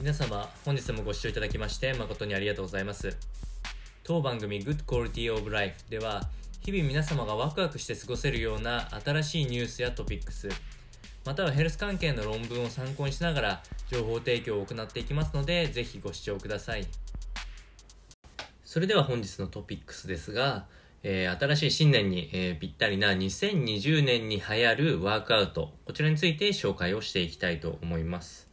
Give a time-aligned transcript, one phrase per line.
[0.00, 3.18] 皆様本日もご視聴いただきまして誠にありがとうございます。
[4.02, 6.22] 当番組 Good Quality of Life では
[6.62, 10.48] 日々皆様がワクワクして過ごせるような新しいニュースやトピックス
[11.26, 16.86] またはヘルス関係の論文を参考にしながら情報提供を行っていきますのでぜひご視聴ください。
[18.64, 20.64] それでは本日のトピックスですが、
[21.02, 28.49] えー、新しい新年に、えー、ぴったりな2020年に流行るワークアウトこちらについて紹介をしていきたいと思います。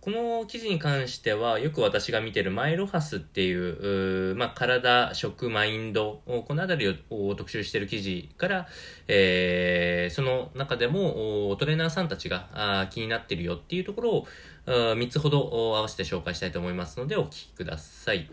[0.00, 8.68] この記事に関しては、よく私が見てるマイロハスっていう、うまあ、体、食、マインド、このあたりを特集している記事から、
[9.08, 14.26] えー、その中でもトレーナーさんたちが気になってるよっていうところを
[14.66, 18.28] 3つほど合わせて紹介したいと思いますのでお聞きください。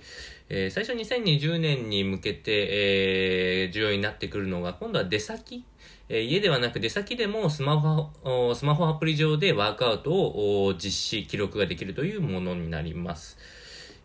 [0.49, 5.63] えー、最初2020年に向けて、えー、重要になってくるのが、今度は出先
[6.09, 13.37] え家ではなく出先でもスマホ、スマホアプリ上でワークアウトを実施、記録ができるというものになります。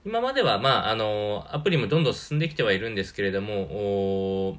[0.05, 4.59] 今までは、まあ、あの、アプリもどんどん進んできてはいるんですけれども、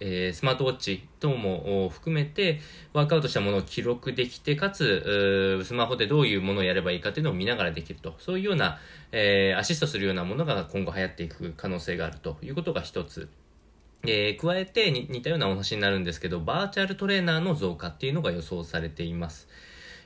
[0.00, 2.60] えー、スマートウォッチ等も含めて
[2.92, 8.14] ワークアウトしたものを記録できて、かつ、スマホでどういうものをやればいいかというのを見ながらできると。
[8.18, 8.78] そういうような、
[9.12, 13.28] えー、アシストするようなものが今後流行っていく可能性があるということが一つ。
[14.06, 19.48] えー、加えて似たようなお話になるんですけど、バーチャルトレーナーの増加っていうのが予想されています。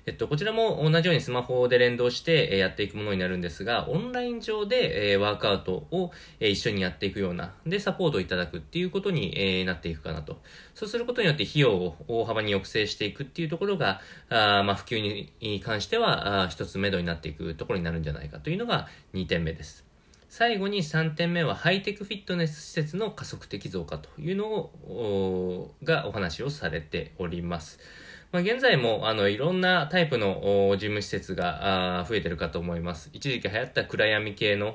[0.06, 10.42] えっと、こちらも同じようにスマホで連動してやっていくものになるんですが、オンライン上でワークアウトを一緒にやっていくような、で、サポートをいただくっていうことになっていくかなと。
[10.74, 19.84] そうすることによって費用を大幅に抑制していくっていうところが、あまあ、普及に関しては一つ目処になっていくところになるんじゃないかというのが2点目です。
[20.28, 27.78] 最後に3点目はハイテクフィットネス施設の加速的増加というのを、がお話をされております。
[28.34, 30.40] まあ、現在もあのいろんなタイプの
[30.72, 33.08] 事務施設が増えてるかと思います。
[33.12, 34.74] 一時期流行った暗闇系の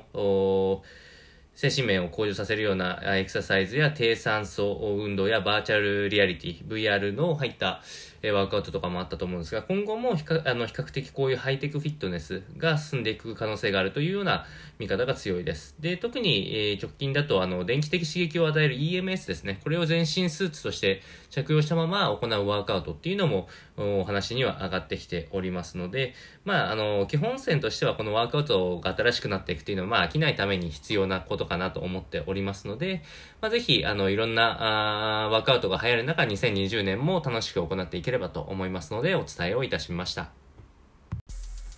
[1.54, 4.72] 精神面を向上させるようなエクササイズや低酸素
[5.04, 7.82] 運動やバーチャルリアリティ、VR の入った
[8.22, 14.44] ワークアウトとかもあったと思うんですが、今後も比較あの比較的こういうハイテクフィットネスが進んでいく可能性があるというような
[14.78, 15.74] 見方が強いです。
[15.80, 19.60] で、特に、え直近だとあの電気的刺激を与える EMS ですね。
[19.62, 26.14] これを全身スーツとして着用したまま行うワークアウトっていうのもお話には上がってきておりますので、
[26.44, 33.02] まあ、あの、基本線としてはこのワークアウトが新しくなっていくっていうのは、まあ、飽きないために必要なことかなと思っておりますので、
[33.40, 40.30] まあ、ぜひ、あの、いろんな、あワークアウトが流行る中、2020年も楽しく行っていけければと思いますので、お伝えをいたしました。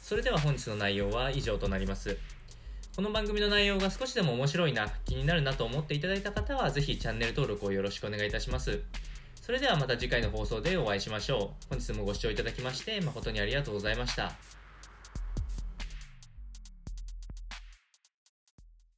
[0.02, 2.16] それでは本日の内容は以上となります。
[2.96, 8.80] この番組の内容が少しでも面白いな、気になるなと思っていただいた方は、ぜひチャンネル登録をよろしくお願いいたします。
[9.40, 11.66] それではまた次回の放送でお会いしましょう。
[11.70, 14.32] 本日もご視聴いただきまして誠にありがとうございました。